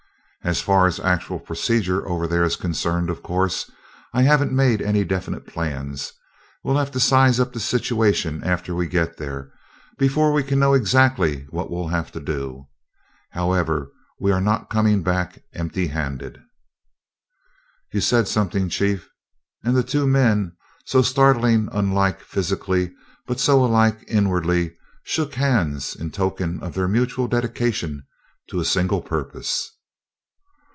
As 0.43 0.59
far 0.59 0.87
as 0.87 0.99
actual 0.99 1.39
procedure 1.39 2.09
over 2.09 2.25
there 2.25 2.43
is 2.43 2.55
concerned, 2.55 3.11
of 3.11 3.21
course, 3.21 3.69
I 4.11 4.23
haven't 4.23 4.51
made 4.51 4.81
any 4.81 5.03
definite 5.03 5.45
plans. 5.45 6.13
We'll 6.63 6.77
have 6.77 6.89
to 6.93 6.99
size 6.99 7.39
up 7.39 7.53
the 7.53 7.59
situation 7.59 8.43
after 8.43 8.73
we 8.73 8.87
get 8.87 9.17
there 9.17 9.51
before 9.99 10.33
we 10.33 10.41
can 10.41 10.57
know 10.57 10.73
exactly 10.73 11.45
what 11.51 11.69
we'll 11.69 11.89
have 11.89 12.11
to 12.13 12.19
do. 12.19 12.67
However, 13.29 13.91
we 14.19 14.31
are 14.31 14.41
not 14.41 14.71
coming 14.71 15.03
back 15.03 15.43
empty 15.53 15.85
handed." 15.89 16.39
"You 17.93 18.01
said 18.01 18.27
something, 18.27 18.67
Chief!" 18.67 19.07
and 19.63 19.77
the 19.77 19.83
two 19.83 20.07
men, 20.07 20.53
so 20.85 21.03
startlingly 21.03 21.69
unlike 21.71 22.19
physically, 22.19 22.95
but 23.27 23.39
so 23.39 23.63
alike 23.63 24.03
inwardly, 24.07 24.75
shook 25.03 25.35
hands 25.35 25.95
in 25.95 26.09
token 26.09 26.63
of 26.63 26.73
their 26.73 26.87
mutual 26.87 27.27
dedication 27.27 28.07
to 28.49 28.59
a 28.59 28.65
single 28.65 29.03
purpose. 29.03 29.69